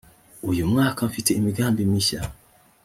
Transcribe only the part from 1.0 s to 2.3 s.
mfite imigambi mishya